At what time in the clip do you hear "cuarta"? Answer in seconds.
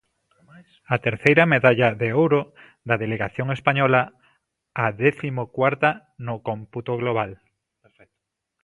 5.55-5.89